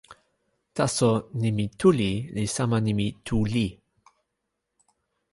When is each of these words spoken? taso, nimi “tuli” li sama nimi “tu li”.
taso, 0.75 1.09
nimi 1.41 1.65
“tuli” 1.79 2.11
li 2.35 2.43
sama 2.55 2.77
nimi 2.85 3.07
“tu 3.25 3.37
li”. 3.53 3.67